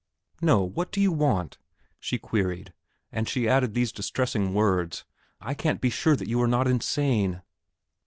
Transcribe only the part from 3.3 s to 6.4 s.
added these distressing words, "I can't be sure that